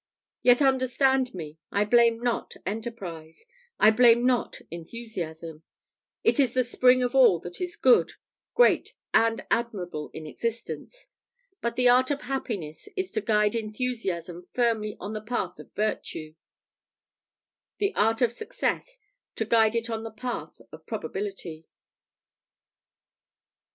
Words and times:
Yet 0.41 0.63
understand 0.63 1.35
me: 1.35 1.59
I 1.71 1.85
blame 1.85 2.21
not 2.23 2.55
enterprise, 2.65 3.45
I 3.79 3.91
blame 3.91 4.25
not 4.25 4.57
enthusiasm; 4.71 5.61
it 6.23 6.39
is 6.39 6.55
the 6.55 6.63
spring 6.63 7.03
of 7.03 7.13
all 7.13 7.37
that 7.41 7.61
is 7.61 7.75
good, 7.75 8.13
great, 8.55 8.95
and 9.13 9.45
admirable 9.51 10.09
in 10.11 10.25
existence: 10.25 11.05
but 11.61 11.75
the 11.75 11.87
art 11.87 12.09
of 12.09 12.21
happiness 12.21 12.89
is 12.97 13.11
to 13.11 13.21
guide 13.21 13.53
enthusiasm 13.53 14.47
firmly 14.55 14.97
on 14.99 15.13
the 15.13 15.21
path 15.21 15.59
of 15.59 15.71
virtue; 15.75 16.33
the 17.77 17.93
art 17.93 18.23
of 18.23 18.31
success, 18.31 18.97
to 19.35 19.45
guide 19.45 19.75
it 19.75 19.87
on 19.87 20.01
the 20.01 20.09
path 20.09 20.59
of 20.71 20.87
probability. 20.87 21.67